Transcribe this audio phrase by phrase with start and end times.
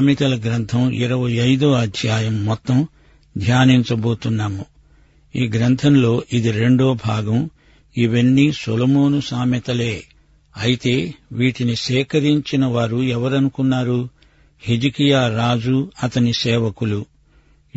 [0.00, 2.88] సామెతల గ్రంథం ఇరవై ఐదో అధ్యాయం మొత్తం
[3.38, 4.64] ధ్యానించబోతున్నాము.
[5.36, 7.50] ఈ గ్రంథంలో ఇది రెండో భాగం.
[7.96, 10.04] ఇవన్నీ సొలమోను సామెతలే.
[10.56, 14.08] అయితే వీటిని సేకరించిన వారు ఎవరనుకున్నారు?
[14.62, 17.06] హిజికియా రాజు అతని సేవకులు.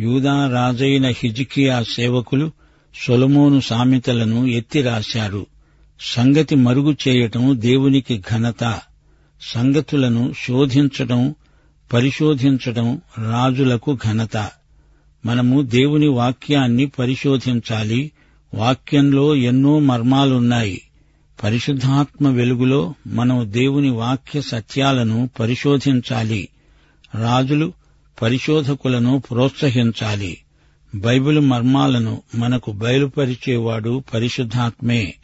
[0.00, 2.50] యూదా రాజైన హిజికియా సేవకులు
[3.06, 5.46] సొలమోను సామెతలను ఎత్తి రాశారు.
[6.00, 8.80] సంగతి మరుగు చేయటం దేవునికి ఘనత.
[9.42, 11.34] సంగతులను శోధించటం
[11.92, 14.50] పరిశోధించటం రాజులకు ఘనత.
[15.26, 18.10] మనము దేవుని వాక్యాన్ని పరిశోధించాలి.
[18.54, 20.82] వాక్యంలో ఎన్నో మర్మాలున్నాయి.
[21.44, 26.48] పరిశుద్ధాత్మ వెలుగులో మనం దేవుని వాక్య సత్యాలను పరిశోధించాలి.
[27.14, 27.72] రాజులు
[28.22, 30.38] పరిశోధకులను ప్రోత్సహించాలి.
[30.94, 35.14] బైబిల్ మర్మాలను మనకు బయలుపరిచేవాడు పరిశుద్ధాత్మే.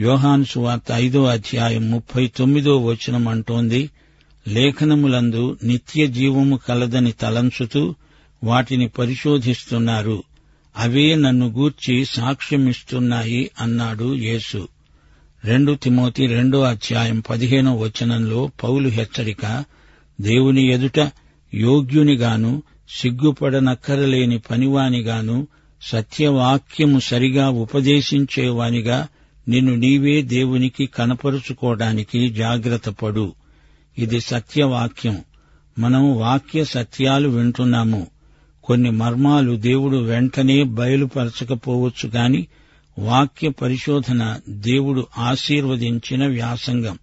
[0.00, 3.90] యోహాను సువార్త ఐదో అధ్యాయం ముప్పై తొమ్మిదో వచనం అంటోంది
[4.50, 7.94] లేఖనములందు నిత్య జీవము కలదని తలంచుతూ
[8.44, 10.22] వాటిని పరిశోధిస్తున్నారు.
[10.76, 14.68] అవే నన్ను గూర్చి సాక్ష్యమిస్తున్నాయి అన్నాడు యేసు.
[15.44, 19.64] రెండు తిమోతి రెండో అధ్యాయం పదిహేనో వచనంలో పౌలు హెచ్చరిక
[20.20, 21.10] దేవుని ఎదుట
[21.54, 25.46] యోగ్యునిగాను సిగ్గుపడనక్కరలేని పనివానిగాను
[25.82, 29.08] సత్యవాక్యము సరిగా ఉపదేశించేవానిగా
[29.48, 33.32] నిన్ను నీవే దేవునికి కనపరుచుకోవడానికి జాగ్రత్తపడు
[34.00, 35.18] ఇది సత్యవాక్యం.
[35.78, 38.06] మనం వాక్య సత్యాలు వింటున్నాము.
[38.64, 42.46] కొన్ని మర్మాలు దేవుడు వెంటనే బయలుపరచకపోవచ్చు గాని
[42.98, 46.98] వాక్య పరిశోధన దేవుడు ఆశీర్వదించిన వ్యాసంగం.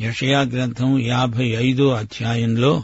[0.00, 2.82] యషయా గ్రంథం యాభై ఐదో అధ్యాయంలో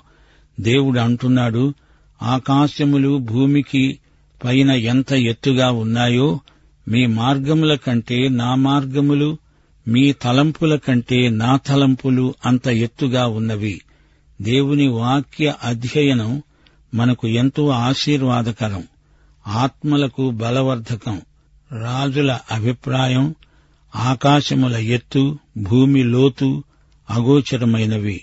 [0.60, 1.74] దేవుడు అంటున్నాడు
[2.22, 3.98] ఆకాశములు భూమికి
[4.44, 6.40] పైన ఎంత ఎత్తుగా ఉన్నాయో
[6.88, 9.38] మీ మార్గముల కంటే నా మార్గములు
[9.88, 13.80] మీ తలంపుల కంటే నా తలంపులు అంత ఎత్తుగా ఉన్నవి.
[14.42, 16.42] దేవుని వాక్య అధ్యయనం
[16.94, 18.84] మనకు ఎంతో ఆశీర్వాదకరం.
[19.46, 21.22] ఆత్మలకు బలవర్ధకం.
[21.80, 23.34] రాజుల అభిప్రాయం
[23.96, 26.64] ఆకాశముల ఎత్తు భూమి లోతు
[27.10, 28.22] అగోచరమైనవి.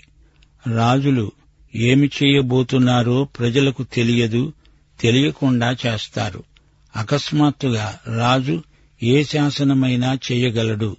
[0.76, 1.32] రాజులు
[1.74, 4.52] ఏమి చేయబోతున్నారో ప్రజలకు తెలియదు
[5.00, 6.44] తెలియకుండా చేస్తారు.
[6.96, 8.62] అకస్మాత్తుగా రాజు
[9.02, 10.96] ఏ శాసనమైనా చేయగలడు.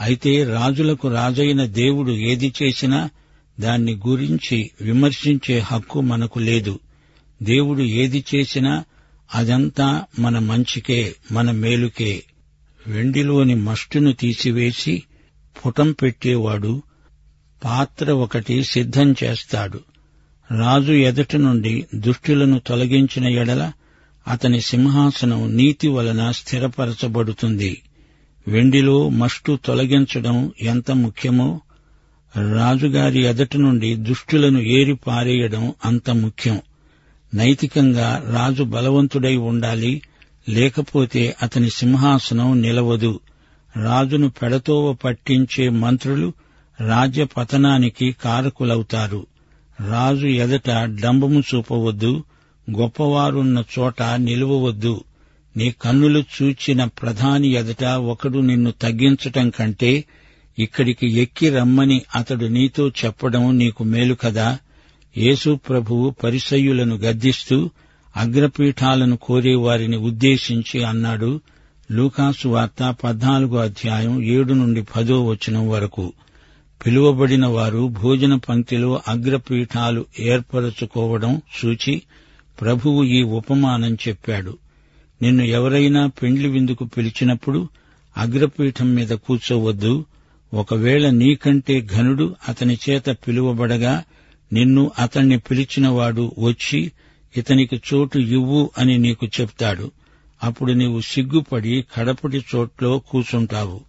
[0.00, 3.10] అయితే రాజులకు రాజైన దేవుడు ఏది చేసినా
[3.60, 6.78] దాన్ని గురించి విమర్శించే హక్కు మనకు లేదు.
[7.42, 8.84] దేవుడు ఏది చేసినా
[9.34, 12.22] అదంతా మన మంచికే మన మేలుకే.
[12.86, 15.02] వెండిలోని మస్టును తీసివేసి
[15.66, 16.82] పుటం పెట్టేవాడు
[17.64, 19.80] పాత్ర ఒకటి సిద్ధం చేస్తాడు.
[20.58, 23.72] రాజు ఎదటి నుండి దుష్టులను తొలగించిన ఎడల
[24.28, 27.82] అతని సింహాసనం నీతి వలన స్థిరపరచబడుతుంది.
[28.48, 31.60] వెండిలో మస్టు తొలగించడం ఎంత ముఖ్యమో
[32.54, 36.60] రాజుగారి ఎదటి నుండి దుష్టులను ఏరి పారేయడం అంత ముఖ్యం.
[37.34, 40.02] నైతికంగా రాజు బలవంతుడై ఉండాలి
[40.48, 43.20] లేకపోతే అతని సింహాసనం నిలవదు.
[43.82, 46.32] రాజును పెడతోవ పట్టించే మంత్రులు
[46.86, 49.26] రాజ్య పతనానికి కారకులవుతారు.
[49.88, 52.24] రాజు ఎదట డంబము చూపవద్దు
[52.78, 55.04] గొప్పవారున్న చోట నిలువవద్దు.
[55.56, 60.04] నీ కన్నులు చూచిన ప్రధాని ఎదుట ఒకడు నిన్ను తగ్గించటం కంటే
[60.58, 64.58] ఇక్కడికి ఎక్కి రమ్మని అతడు నీతో చెప్పడం నీకు మేలు కదా.
[65.16, 67.70] యేసు ప్రభువు పరిసయ్యులను గద్దిస్తూ
[68.16, 71.40] అగ్రపీఠాలను కోరేవారిని ఉద్దేశించి అన్నాడు
[71.92, 76.12] లూకాసు వార్త పద్నాలుగో అధ్యాయం ఏడు నుండి పదో వచనం వరకు.
[76.86, 82.02] పిలువబడిన వారు భోజన పంక్తిలో అగ్రపీఠాలు ఏర్పరచుకోవడం సూచి
[82.60, 84.58] ప్రభువు ఈ ఉపమానం చెప్పాడు.
[85.22, 87.68] నిన్ను ఎవరైనా పెండ్లి విందుకు పిలిచినప్పుడు
[88.16, 90.04] అగ్రపీఠం మీద కూర్చోవద్దు.
[90.54, 94.04] ఒకవేళ నీకంటే ఘనుడు అతని చేత పిలువబడగా
[94.52, 96.92] నిన్ను అతన్ని పిలిచినవాడు వచ్చి
[97.36, 99.90] ఇతనికి చోటు ఇవ్వు అని నీకు చెప్తాడు.
[100.42, 103.80] అప్పుడు నీవు సిగ్గుపడి కడపటి చోట్లో కూర్చుంటావు.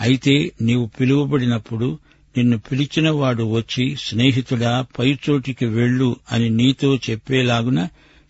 [0.00, 1.98] అయితే నీవు పిలువబడినప్పుడు
[2.36, 7.88] నిన్ను పిలిచినవాడు వచ్చి స్నేహితుడా పైచోటికి వెళ్ళు అని నీతో చెప్పేలాగున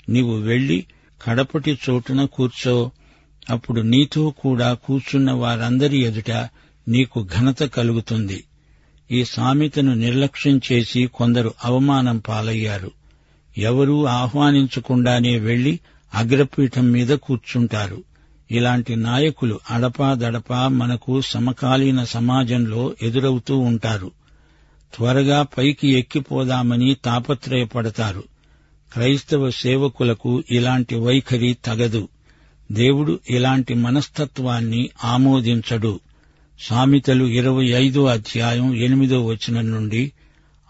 [0.08, 0.84] నీవు వెళ్ళి
[1.24, 2.90] కడపటి చోటున కూర్చో.
[3.50, 6.48] అప్పుడు నీతో కూడా కూర్చున్న వారందరి ఎదుట
[6.88, 8.44] నీకు ఘనత కలుగుతుంది.
[9.10, 12.90] ఈ సామెతను నిర్లక్ష్యం చేసి కొందరు అవమానం పాలయ్యారు.
[13.58, 15.80] ఎవరూ ఆహ్వానించకుండానే వెళ్ళి
[16.14, 18.02] అగ్రపీఠం మీద కూర్చుంటారు.
[18.50, 24.10] ఇలాంటి నాయకులు అడపాదడపా మనకు సమకాలీన సమాజంలో ఎదురవుతూ ఉంటారు.
[24.94, 28.22] త్వరగా పైకి ఎక్కిపోదామని తాపత్రయపడతారు.
[28.96, 32.08] క్రైస్తవ సేవకులకు ఇలాంటి వైఖరి తగదు.
[32.72, 36.00] దేవుడు ఇలాంటి మనస్తత్వాన్ని ఆమోదించడు.
[36.60, 40.12] సామెతలు ఇరవై ఐదో అధ్యాయం ఎనిమిదో వచనం నుండి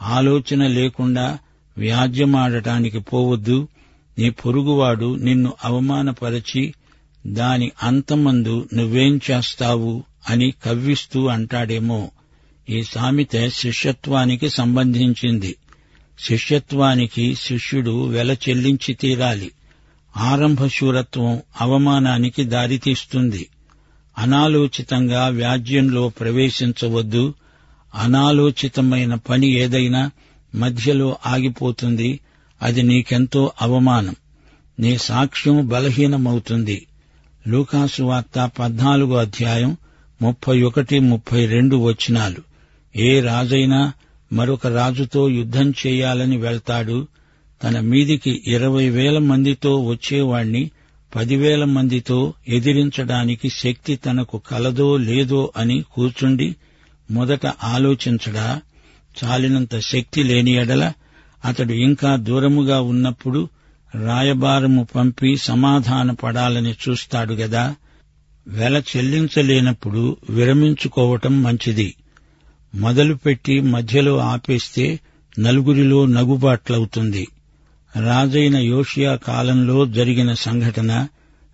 [0.02, 1.38] ఆలోచన లేకుండా
[1.78, 3.68] వ్యాజ్యమాడటానికి పోవద్దు.
[4.18, 6.74] నీ పొరుగువాడు నిన్ను అవమానపరచి
[7.26, 12.10] దాని అంతమందు నువ్వేం చేస్తావు అని కవ్విస్తూ అంటాడేమో.
[12.70, 15.56] ఈ సామెత శిష్యత్వానికి సంబంధించింది.
[16.20, 19.50] శిష్యత్వానికి శిష్యుడు వెల చెల్లించి తీరాలి.
[20.16, 23.48] ఆరంభ శూరత్వం అవమానానికి దారితీస్తుంది
[24.18, 27.34] అనాలోచితంగా వ్యాజ్యంలో ప్రవేశించవద్దు.
[27.94, 30.10] అనాలోచితమైన పని ఏదైనా
[30.54, 32.20] మధ్యలో ఆగిపోతుంది.
[32.62, 34.14] అది నీకెంతో అవమానం.
[34.80, 36.86] నీ సాక్ష్యం బలహీనమవుతుంది.
[37.48, 39.76] లూకాసు వార్త పద్నాలుగో అధ్యాయం
[40.22, 42.36] ముప్పై ఒకటి ముప్పై రెండు వచనాలు.
[42.96, 43.92] ఏ రాజైనా
[44.32, 47.08] మరొక రాజుతో యుద్ధం చేయాలని వెళ్తాడు.
[47.64, 50.70] తన మీదికి ఇరవై వేల మందితో వచ్చేవాణ్ణి
[51.16, 56.56] పదివేల మందితో ఎదిరించడానికి శక్తి తనకు కలదో లేదో అని కూర్చుండి
[57.10, 58.60] మొదట ఆలోచించడా.
[59.24, 60.92] చాలినంత శక్తి లేని ఎడల
[61.44, 63.48] అతడు ఇంకా దూరముగా ఉన్నప్పుడు
[63.94, 67.74] రాయబారము పంపి సమాధానపడాలని చూస్తాడు గదా.
[68.48, 71.94] వెల చెల్లించలేనప్పుడు విరమించుకోవటం మంచిది.
[72.76, 75.00] మొదలుపెట్టి మధ్యలో ఆపేస్తే
[75.38, 77.24] నలుగురిలో నగుబాట్లవుతుంది.
[77.94, 80.92] రాజైన యోషియా కాలంలో జరిగిన సంఘటన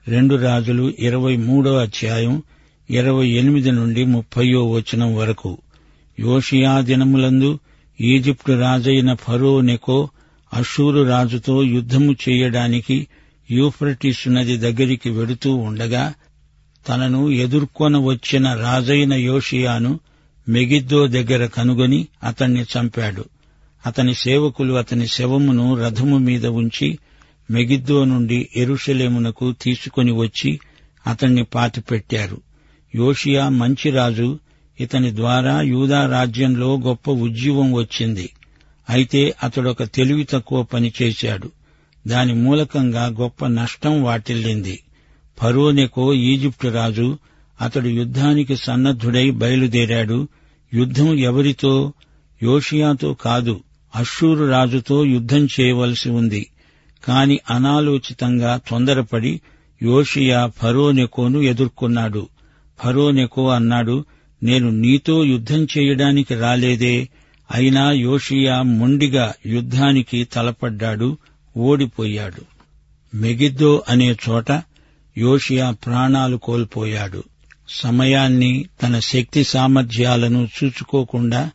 [0.09, 2.43] రెండు రాజులు ఇరవై మూడో అధ్యాయం
[2.91, 5.59] ఇరవై ఎనిమిది నుండి ముప్పయో వచనం వరకు.
[6.19, 7.59] యోషియా దినములందు
[8.01, 10.09] ఈజిప్టు రాజైన ఫరో నెకో
[10.55, 13.07] అషూరు రాజుతో యుద్ధము చేయడానికి
[13.51, 16.15] యూఫ్రటిస్ నది దగ్గరికి వెడుతూ ఉండగా
[16.89, 19.93] తనను ఎదుర్కొన వచ్చిన రాజైన యోషియాను
[20.49, 23.25] మెగిద్దో దగ్గర కనుగొని అతణ్ణి చంపాడు.
[23.87, 26.99] అతని సేవకులు అతని శవమును రథము మీద ఉంచి
[27.51, 30.61] మెగిద్దో నుండి ఎరుషలేమునకు తీసుకొని వచ్చి
[31.07, 32.41] అతణ్ణి పాతిపెట్టారు.
[32.95, 34.39] యోషియా మంచి రాజు
[34.81, 38.31] ఇతని ద్వారా యూదా రాజ్యంలో గొప్ప ఉజ్జీవం వచ్చింది.
[38.91, 41.51] అయితే అతడొక తెలివి తక్కువ పని చేశాడు.
[42.07, 44.83] దాని మూలకంగా గొప్ప నష్టం వాటిల్లింది.
[45.41, 47.19] ఫరోనెకో ఈజిప్టు రాజు
[47.63, 50.29] అతడు యుద్ధానికి సన్నద్ధుడై బయలుదేరాడు.
[50.75, 51.93] యుద్ధం ఎవరితో?
[52.43, 53.61] యోషియాతో కాదు.
[53.97, 56.47] అశ్షూరు రాజుతో యుద్ధం చేయవలసి ఉంది.
[57.05, 59.41] కాని అనాలోచితంగా తొందరపడి
[59.83, 62.29] యోషియా ఫరోనెకోను ఎదుర్కొన్నాడు.
[62.85, 64.05] ఫరోనెకో అన్నాడు
[64.43, 67.09] నేను నీతో యుద్ధం చేయడానికి రాలేదే.
[67.53, 71.17] అయినా యోషియా మొండిగా యుద్ధానికి తలపడ్డాడు
[71.57, 72.43] ఓడిపోయాడు.
[73.17, 74.63] మెగిద్దో అనే చోట
[75.19, 77.25] యోషియా ప్రాణాలు కోల్పోయాడు.
[77.73, 81.51] సమయాన్ని తన శక్తి సామర్థ్యాలను చూచుకోకుండా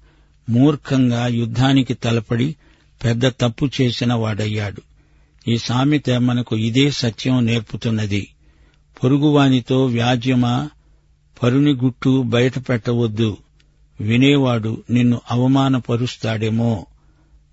[0.50, 2.56] మూర్ఖంగా యుద్ధానికి తలపడి
[3.04, 4.82] పెద్ద తప్పు చేసిన వాడయ్యాడు.
[5.48, 8.28] ఈ సామెత మనకు ఇదే సత్యం నేర్పుతున్నది.
[9.04, 10.70] పొరుగువానితో వ్యాజ్యమా
[11.44, 13.38] పరుని గుట్టు బయట పెట్టవద్దు
[14.02, 16.86] వినేవాడు నిన్ను అవమానపరుస్తాడేమో.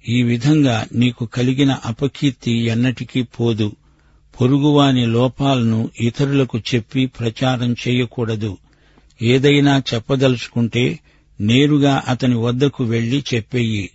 [0.08, 3.76] ఈ విధంగా నీకు కలిగిన అపకీర్తి ఎన్నటికీ పోదు.
[4.40, 8.56] పొరుగువాని లోపాలను ఇతరులకు చెప్పి ప్రచారం చేయకూడదు.
[9.22, 10.98] ఏదైనా చెప్పదలుచుకుంటే
[11.40, 13.90] నేరుగా అతని వద్దకు వెళ్ళి చెప్పెయ్యి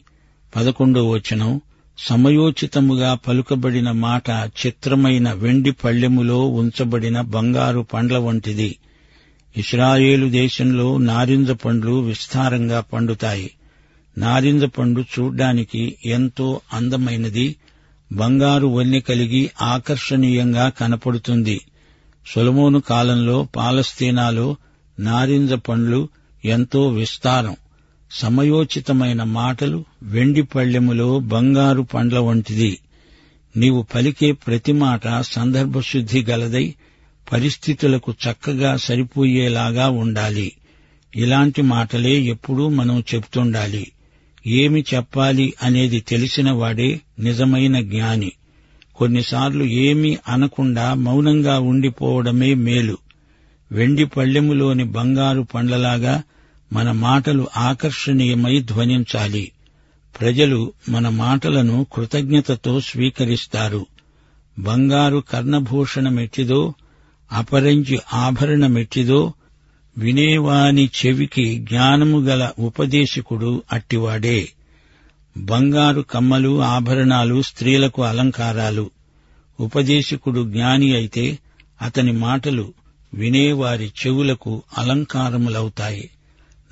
[0.56, 1.62] పదకొండో వచనం.
[1.98, 8.76] సమయోచితముగా పలుకబడిన మాట చిత్రమైన వెండి పళ్ళెములో ఉంచబడిన బంగారు పండ్ల వంటిది.
[9.58, 13.52] ఇస్రాయేలు దేశంలో నారింజ పండ్లు విస్తారంగా పండుతాయి.
[14.18, 17.56] నారింజ పండు చూడ్డానికి ఎంతో అందమైనది.
[18.14, 21.62] బంగారు వన్నె కలిగి ఆకర్షణీయంగా కనపడుతుంది.
[22.28, 24.56] సొలమోను కాలంలో పాలస్తీనాలో
[25.00, 26.10] నారింజ పండ్లు
[26.46, 27.56] ఎంతో విస్తారం.
[28.12, 32.80] సమయోచితమైన మాటలు వెండి పళ్ళెములో బంగారు పండ్ల వంటిది.
[33.58, 36.76] నీవు పలికే ప్రతి మాట సందర్భశుద్ధి గలదై
[37.32, 40.52] పరిస్థితులకు చక్కగా సరిపోయేలాగా ఉండాలి.
[41.16, 43.92] ఇలాంటి మాటలే ఎప్పుడూ మనం చెప్తుండాలి
[44.48, 48.32] ఏమి చెప్పాలి అనేది తెలిసిన వాడే నిజమైన జ్ఞాని.
[48.96, 52.98] కొన్నిసార్లు ఏమీ అనకుండా మౌనంగా ఉండిపోవడమే మేలు.
[53.72, 56.24] వెండి పళ్ళెములోని బంగారు పండ్లలాగా
[56.74, 59.52] మన మాటలు ఆకర్షణీయమై ధ్వనించాలి.
[60.22, 63.86] ప్రజలు మన మాటలను కృతజ్ఞతతో స్వీకరిస్తారు.
[64.60, 66.74] బంగారు కర్ణభూషణమెట్టిదో
[67.32, 69.34] అపరంజి ఆభరణమెట్టిదో
[69.98, 74.50] వినేవాని చెవికి జ్ఞానము గల ఉపదేశకుడు అట్టివాడే.
[75.38, 78.92] బంగారు కమ్మలు ఆభరణాలు స్త్రీలకు అలంకారాలు.
[79.60, 81.40] ఉపదేశకుడు జ్ఞాని అయితే
[81.82, 82.74] అతని మాటలు
[83.14, 86.10] వినేవారి చెవులకు అలంకారములవుతాయి.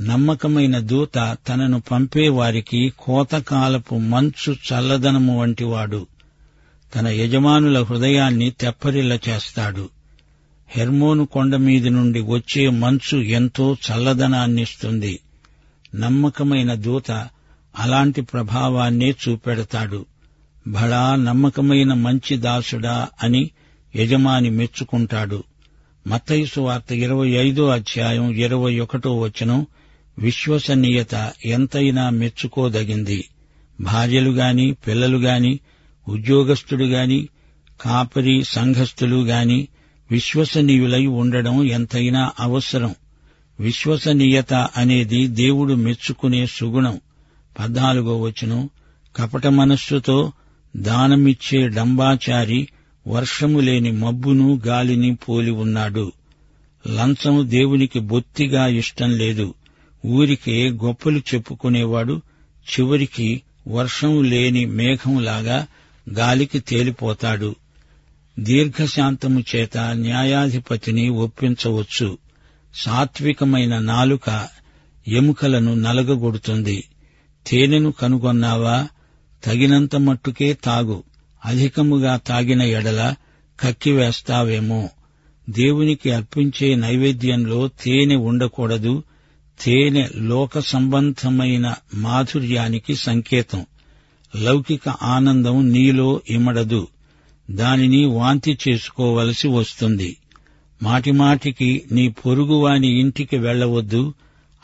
[0.02, 6.08] నమ్మకమైన దూత తనను పంపేవారికి కోతకాలపు మంచు చల్లదనము వంటివాడు.
[6.96, 9.90] తన యజమానుల హృదయాన్ని తెప్పరిల్ల చేస్తాడు.
[10.70, 15.20] హెర్మోను కొండ మీది నుండి వచ్చే మంచు ఎంతో చల్లదనాన్నిస్తుంది.
[15.96, 17.12] నమ్మకమైన దూత
[17.80, 20.06] అలాంటి ప్రభావాన్నే చూపెడతాడు.
[20.68, 23.52] బడా నమ్మకమైన మంచి దాసుడా అని
[23.96, 25.44] యజమాని మెచ్చుకుంటాడు.
[26.08, 29.68] మత్తయిసు వార్త ఇరవై ఐదో అధ్యాయం ఇరవై ఒకటో వచనం
[30.20, 33.30] విశ్వసనీయత ఎంతైనా మెచ్చుకోదగింది.
[33.82, 35.60] భార్యలుగాని పిల్లలుగాని
[36.08, 36.84] పిల్లలు ఉద్యోగస్తుడు
[37.82, 39.68] కాపరి సంఘస్థులు గాని
[40.12, 42.96] విశ్వసనీయులై ఉండడం ఎంతైనా అవసరం.
[43.60, 47.02] విశ్వసనీయత అనేది దేవుడు మెచ్చుకునే సుగుణం.
[47.60, 48.70] పద్నాలుగో వచనం.
[49.16, 50.32] కపట మనస్సుతో
[50.78, 52.68] దానమిచ్చే డంబాచారి
[53.08, 56.12] వర్షము లేని మబ్బును గాలిని పోలి ఉన్నాడు.
[56.88, 59.54] లంచం దేవునికి బొత్తిగా ఇష్టం లేదు.
[60.06, 62.22] ఊరికే గొప్పలు చెప్పుకునేవాడు
[62.68, 65.68] చివరికి వర్షం లేని మేఘంలాగా
[66.14, 67.56] గాలికి తేలిపోతాడు.
[68.40, 72.18] దీర్ఘశాంతము చేత న్యాయాధిపతిని ఒప్పించవచ్చు.
[72.76, 74.48] సాత్వికమైన నాలుక
[75.08, 76.84] ఎముకలను నలగగొడుతుంది.
[77.48, 78.88] తేనెను కనుగొన్నావా?
[79.44, 81.04] తగినంత మట్టుకే తాగు.
[81.46, 83.16] అధికముగా తాగిన ఎడల
[83.60, 84.90] కక్కివేస్తావేమో
[85.50, 89.04] దేవునికి అర్పించే నైవేద్యంలో తేనె ఉండకూడదు.
[89.62, 93.66] తేనె లోక సంబంధమైన మాధుర్యానికి సంకేతం.
[94.36, 96.88] లౌకిక ఆనందం నీలో ఇమడదు.
[97.52, 100.18] దానిని వాంతి చేసుకోవలసి వస్తుంది.
[100.84, 104.14] మాటిమాటికి నీ పొరుగువాని ఇంటికి వెళ్ళవద్దు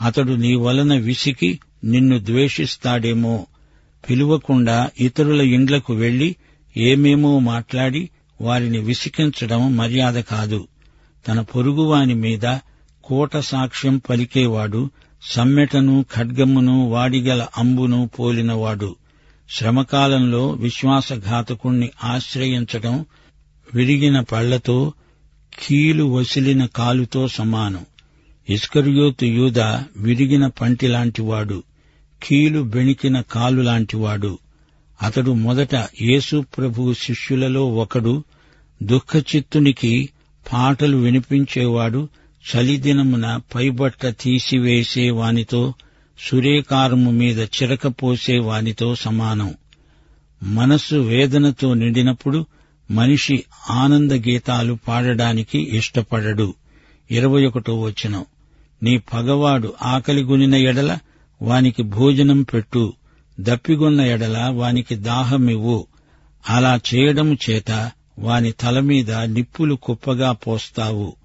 [0.02, 3.46] అతడు నీ వలన విసికి నిన్ను ద్వేషిస్తాడేమో.
[4.10, 6.36] పిలువకుండా ఇతరుల ఇండ్లకు వెళ్ళి
[6.76, 8.10] ఏమేమో మాట్లాడి
[8.40, 10.68] వారిని విసికించడం మర్యాద కాదు.
[11.28, 12.58] తన పొరుగువాని మీద
[13.04, 14.90] కోట సాక్ష్యం పలికేవాడు
[15.22, 18.96] సమ్మెటను ఖడ్గమును వాడిగల అంబును పోలినవాడు.
[19.50, 23.04] శ్రమకాలంలో విశ్వాసఘాతకుణ్ణి ఆశ్రయించడం
[23.74, 24.92] విరిగిన పళ్ళతో
[25.58, 27.86] కీలు వసిలిన కాలుతో సమానం.
[28.48, 29.58] ఇస్కర్యోతు యూద
[29.96, 31.62] విరిగిన పంటిలాంటివాడు
[32.22, 34.38] కీలు బెణికిన కాలు లాంటివాడు.
[35.02, 38.24] అతడు మొదట యేసు ప్రభువు శిష్యులలో ఒకడు
[38.82, 40.08] దుఃఖచిత్తునికి
[40.46, 42.08] పాటలు వినిపించేవాడు
[42.44, 45.74] చలిదినమున పైబట్ట తీసివేసే వానితో
[46.18, 49.54] సురేకారము మీద చిరకపోసే వానితో సమానం.
[50.42, 52.46] మనస్సు వేదనతో నిండినప్పుడు
[52.90, 56.54] మనిషి ఆనంద గీతాలు పాడడానికి ఇష్టపడడు.
[57.10, 58.24] ఇరవై ఒకటో వచనం.
[58.82, 60.98] నీ పగవాడు ఆకలిగొనిన ఎడల
[61.42, 62.92] వానికి భోజనం పెట్టు.
[63.40, 65.86] దప్పిగొన్న ఎడల వానికి దాహమివ్వు.
[66.50, 71.16] అలా చేయడం చేత వాని తల మీద నిప్పులు కుప్పగా పోస్తావు.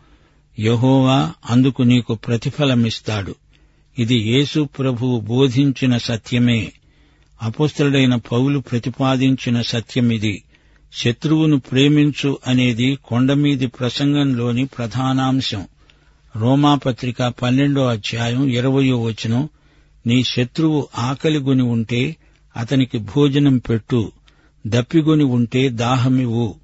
[0.59, 3.35] యహోవా అందుకు నీకు ప్రతిఫలమిస్తాడు.
[3.97, 6.71] ఇది యేసు ప్రభువు బోధించిన సత్యమే.
[7.43, 10.43] అపుస్తుడైన పౌలు ప్రతిపాదించిన సత్యమిది.
[10.93, 15.67] శత్రువును ప్రేమించు అనేది కొండమీది ప్రసంగంలోని ప్రధానాంశం.
[16.35, 19.49] రోమాపత్రిక పన్నెండో అధ్యాయం ఇరవయో వచనం
[20.07, 22.15] నీ శత్రువు ఆకలిగొని ఉంటే
[22.57, 24.11] అతనికి భోజనం పెట్టు
[24.67, 26.55] దప్పిగొని ఉంటే దాహమివ్వు.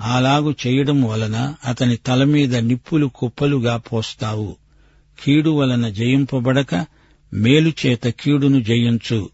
[0.00, 4.56] అలాగు చేయడం వలన అతని తల మీద నిప్పులు కుప్పలుగా పోస్తావు.
[5.22, 6.86] కీడు వలన జయింపబడక
[7.34, 9.30] మేలు చేత కీడును జయించు.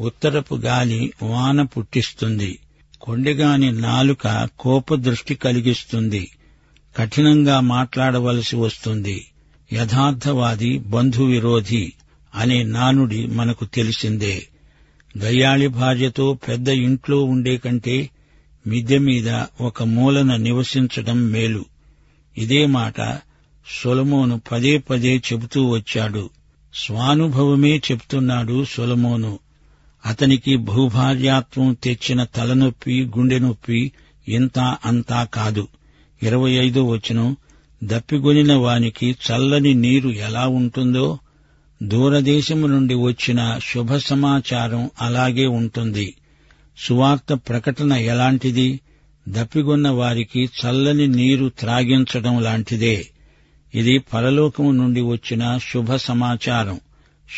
[0.00, 2.58] ఉత్తరపు గాలి వాన పుట్టిస్తుంది.
[3.00, 6.30] కొండెగాని నాలుక కోపదృష్టి కలిగిస్తుంది.
[6.96, 9.26] కఠినంగా మాట్లాడవలసి వస్తుంది.
[9.72, 11.92] యథార్థవాది బంధు విరోధి
[12.34, 14.48] అనే నానుడి మనకు తెలిసిందే.
[15.18, 18.10] గయ్యాళి భార్యతో పెద్ద ఇంట్లో ఉండే కంటే
[18.66, 21.64] మిద్దె మీద ఒక మూలన నివసించడం మేలు.
[22.38, 23.00] ఇదే మాట
[23.82, 26.30] సొలమోను పదే పదే చెబుతూ వచ్చాడు.
[26.74, 29.38] స్వానుభవమే చెప్తున్నాడు సొలమోను.
[30.06, 33.92] అతనికి భూభార్యాత్వం తెచ్చిన తలనొప్పి గుండె నొప్పి
[34.28, 35.68] ఇంత అంతా కాదు.
[36.22, 37.36] ఇరవై ఐదో వచనం
[37.84, 41.18] దప్పిగొనిన వానికి చల్లని నీరు ఎలా ఉంటుందో
[41.82, 46.14] దూరదేశము నుండి వచ్చిన శుభ సమాచారం అలాగే ఉంటుంది.
[46.78, 48.80] సువార్త ప్రకటన ఎలాంటిది?
[49.28, 53.06] దప్పిగొన్న వారికి చల్లని నీరు త్రాగించడం లాంటిదే.
[53.74, 56.80] ఇది పరలోకము నుండి వచ్చిన శుభ సమాచారం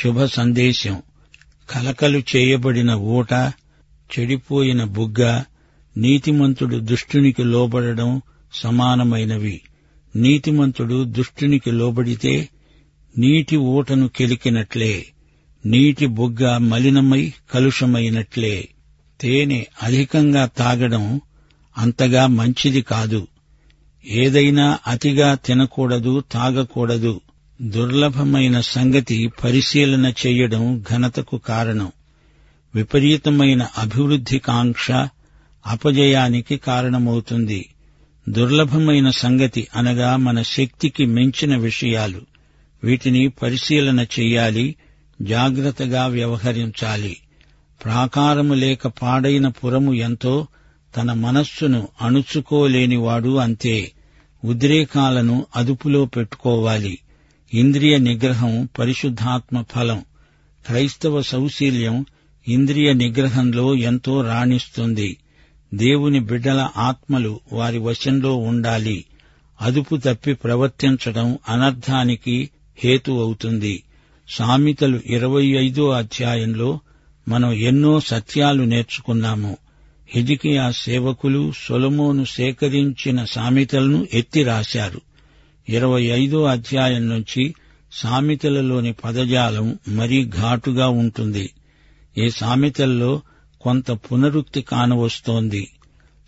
[0.02, 1.02] శుభ సందేశం.
[1.70, 3.32] కలకలు చేయబడిన ఊట
[4.18, 5.42] చెడిపోయిన బుగ్గ
[5.96, 8.22] నీతిమంతుడు దుష్టునికి లోబడడం
[8.54, 9.60] సమానమైనవి.
[10.16, 12.48] నీతిమంతుడు దుష్టునికి లోబడితే
[13.18, 15.06] నీటి ఊటను కెలికినట్లే
[15.66, 18.68] నీటి బుగ్గ మలినమై కలుషమైనట్లే.
[19.20, 21.20] తేనె అధికంగా తాగడం
[21.78, 23.26] అంతగా మంచిది కాదు.
[24.06, 27.20] ఏదైనా అతిగా తినకూడదు తాగకూడదు
[27.62, 31.92] దుర్లభమైన సంగతి పరిశీలన చెయ్యడం ఘనతకు కారణం.
[32.74, 34.90] విపరీతమైన అభివృద్ధి కాంక్ష
[35.66, 37.68] అపజయానికి కారణమవుతుంది.
[38.28, 42.20] దుర్లభమైన సంగతి అనగా మన శక్తికి మించిన విషయాలు.
[42.84, 44.74] వీటిని పరిశీలన చెయ్యాలి
[45.22, 47.16] జాగ్రత్తగా వ్యవహరించాలి.
[47.84, 50.46] ప్రాకారము లేక పాడైన పురము ఎంతో
[50.96, 53.92] తన మనస్సును అణుచుకోలేనివాడు అంతే.
[54.44, 56.98] ఉద్రేకాలను అదుపులో పెట్టుకోవాలి.
[57.54, 60.04] ఇంద్రియ నిగ్రహం పరిశుద్ధాత్మ ఫలం.
[60.66, 62.06] క్రైస్తవ సౌశీల్యం
[62.48, 65.16] ఇంద్రియ నిగ్రహంలో ఎంతో రాణిస్తుంది.
[65.74, 69.04] దేవుని బిడ్డల ఆత్మలు వారి వశంలో ఉండాలి.
[69.60, 73.82] అదుపు తప్పి ప్రవర్తించడం అనర్థానికి హేతు అవుతుంది.
[74.28, 76.80] సామెతలు ఇరవై ఐదో అధ్యాయంలో
[77.28, 79.56] మనం ఎన్నో సత్యాలు నేర్చుకున్నాము.
[80.12, 85.00] హిజికియా సేవకులు సొలమోను సేకరించిన సామెతలను ఎత్తి రాశారు.
[85.68, 87.54] ఇరవై ఐదో అధ్యాయం నుంచి
[87.92, 91.50] సామెతలలోని పదజాలం మరీ ఘాటుగా ఉంటుంది.
[92.18, 93.20] ఈ సామెతల్లో
[93.60, 95.68] కొంత పునరుక్తి కానవస్తోంది.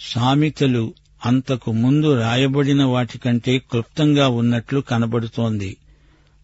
[0.01, 0.95] సామెతలు
[1.27, 5.77] అంతకు ముందు రాయబడిన వాటికంటే క్లుప్తంగా ఉన్నట్లు కనబడుతోంది.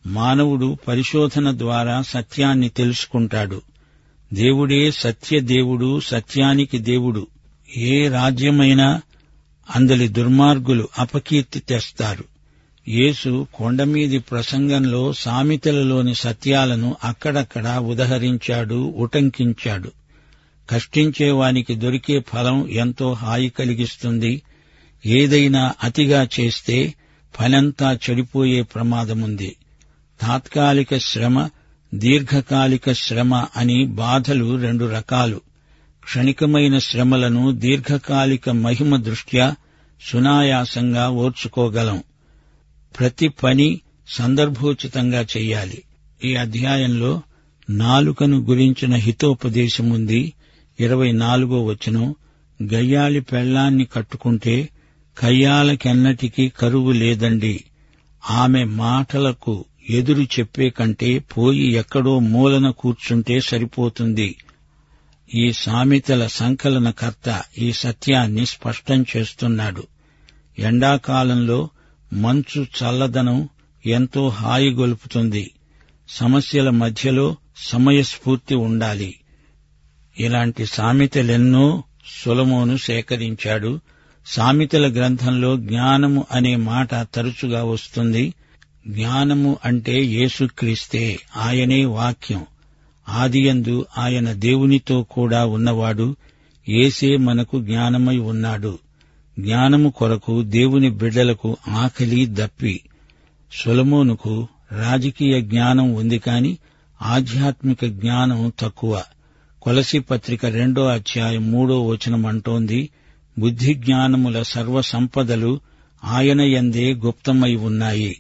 [0.06, 3.62] మానవుడు పరిశోధన ద్వారా సత్యాన్ని తెలుసుకుంటాడు.
[4.32, 7.26] దేవుడే సత్య దేవుడు సత్యానికి దేవుడు.
[7.76, 9.02] ఏ రాజ్యమైనా
[9.75, 12.25] అందలి దుర్మార్గులు అపకీర్తి తెస్తారు.
[12.88, 19.92] యేసు కొండమీది ప్రసంగంలో సామెతలలోని సత్యాలను అక్కడక్కడ ఉదహరించాడు ఉటంకించాడు.
[20.70, 24.42] కష్టించేవానికి దొరికే ఫలం ఎంతో హాయి కలిగిస్తుంది.
[25.06, 26.95] ఏదైనా అతిగా చేస్తే
[27.34, 29.56] ఫలంతా చెడిపోయే ప్రమాదముంది.
[30.21, 31.49] తాత్కాలిక శ్రమ
[31.94, 35.40] దీర్ఘకాలిక శ్రమ అని బాధలు రెండు రకాలు.
[36.04, 39.54] క్షణికమైన శ్రమలను దీర్ఘకాలిక మహిమ దృష్ట్యా
[40.02, 42.02] సునాయాసంగా ఓర్చుకోగలం.
[42.98, 45.82] ప్రతి పని సందర్భోచితంగా చెయ్యాలి.
[46.24, 47.22] ఈ అధ్యాయంలో
[47.70, 50.32] నాలుకను గురించిన హితోపదేశముంది
[50.80, 52.14] ఇరవై నాలుగో వచనం
[52.62, 54.68] గయ్యాలి పెళ్ళాన్ని కట్టుకుంటే
[55.18, 57.64] కయ్యాలకెన్నటికీ కరువు లేదండి.
[58.30, 64.36] ఆమె మాటలకు ఎదురు చెప్పే కంటే పోయి ఎక్కడో మూలన కూర్చుంటే సరిపోతుంది.
[65.34, 69.86] ఈ సామెతల సంకలనకర్త ఈ సత్యాన్ని స్పష్టం చేస్తున్నాడు.
[70.58, 71.69] ఎండాకాలంలో
[72.12, 73.49] మంచు చల్లదనం
[73.86, 75.50] ఎంతో హాయిగొలుపుతుంది.
[76.08, 79.14] సమస్యల మధ్యలో సమయస్ఫూర్తి ఉండాలి.
[80.21, 81.84] ఇలాంటి సామెతలెన్నో
[82.25, 83.80] సులమోను సేకరించాడు.
[84.26, 88.34] సామెతల గ్రంథంలో జ్ఞానము అనే మాట తరచుగా వస్తుంది.
[88.88, 92.47] జ్ఞానము అంటే యేసుక్రీస్తే ఆయనే వాక్యం.
[93.08, 96.16] ఆదియందు ఆయన దేవునితో కూడా ఉన్నవాడు
[96.69, 98.78] ఏసే మనకు జ్ఞానమై ఉన్నాడు.
[99.38, 102.80] జ్ఞానము కొరకు దేవుని బిడ్డలకు ఆకలి దప్పి.
[103.52, 106.58] సొలమోనుకు రాజకీయ జ్ఞానం ఉంది కాని
[107.02, 109.02] ఆధ్యాత్మిక జ్ఞానం తక్కువ.
[109.62, 112.88] కొలసి పత్రిక రెండో అధ్యాయం మూడో వచనం అంటోంది
[113.38, 115.60] బుద్ధి జ్ఞానముల సర్వ సంపదలు
[116.04, 118.16] ఆయన యందే గుప్తమై ఉన్నాయి.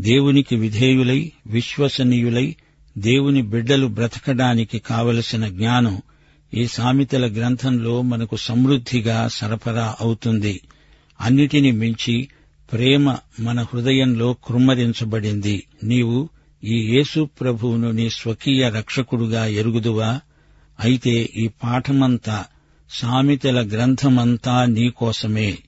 [0.00, 2.56] దేవునికి విధేయులై విశ్వసనీయులై
[2.98, 6.02] దేవుని బిడ్డలు బ్రతకడానికి కావలసిన జ్ఞానం
[6.54, 10.60] ఈ సామెతల గ్రంథంలో మనకు సమృద్ధిగా సరఫరా అవుతుంది.
[11.20, 12.28] అన్నిటిని మించి
[12.72, 15.66] ప్రేమ మన హృదయంలో కృమ్మరించబడింది.
[15.84, 16.28] నీవు
[16.64, 20.20] ఈ యేసు ప్రభువును నీ స్వకీయ రక్షకుడుగా ఎరుగుదువా?
[20.80, 22.44] అయితే ఈ పాఠమంతా
[22.90, 25.58] సామెతల గ్రంథమంతా నీకోసమే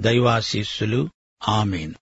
[0.00, 1.08] దైవాశీస్సులు.
[1.48, 1.94] ఆమెను.